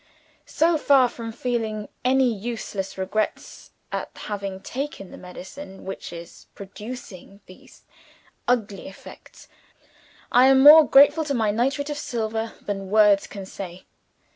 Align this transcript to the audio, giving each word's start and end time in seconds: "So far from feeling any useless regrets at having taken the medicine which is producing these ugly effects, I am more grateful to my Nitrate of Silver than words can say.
"So 0.47 0.79
far 0.79 1.07
from 1.07 1.31
feeling 1.31 1.87
any 2.03 2.33
useless 2.33 2.97
regrets 2.97 3.69
at 3.91 4.09
having 4.15 4.59
taken 4.61 5.11
the 5.11 5.17
medicine 5.19 5.85
which 5.85 6.11
is 6.11 6.47
producing 6.55 7.39
these 7.45 7.83
ugly 8.47 8.87
effects, 8.87 9.47
I 10.31 10.47
am 10.47 10.59
more 10.63 10.89
grateful 10.89 11.23
to 11.25 11.35
my 11.35 11.51
Nitrate 11.51 11.91
of 11.91 11.99
Silver 11.99 12.53
than 12.65 12.89
words 12.89 13.27
can 13.27 13.45
say. 13.45 13.85